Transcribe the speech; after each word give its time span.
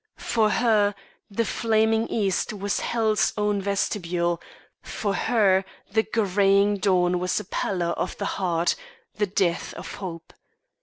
For 0.17 0.49
her 0.49 0.95
the 1.29 1.45
flaming 1.45 2.07
east 2.07 2.53
was 2.53 2.79
hell's 2.79 3.33
own 3.37 3.61
vestibule, 3.61 4.41
for 4.81 5.13
her 5.13 5.63
the 5.91 6.01
greying 6.01 6.77
dawn 6.77 7.19
was 7.19 7.39
a 7.39 7.45
pallor 7.45 7.91
of 7.91 8.17
the 8.17 8.25
heart, 8.41 8.75
the 9.19 9.27
death 9.27 9.75
of 9.75 9.93
hope. 9.97 10.33